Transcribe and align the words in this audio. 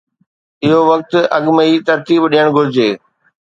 اهو 0.63 0.79
وقت 0.91 1.11
اڳ 1.37 1.45
۾ 1.59 1.63
ئي 1.69 1.73
ترتيب 1.89 2.21
ڏيڻ 2.33 2.47
گهرجي. 2.55 2.89